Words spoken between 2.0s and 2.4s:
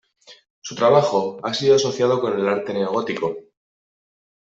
con